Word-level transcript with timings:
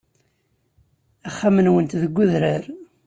Axxam-nnunt 1.27 1.97
deg 2.01 2.13
udrar. 2.23 2.63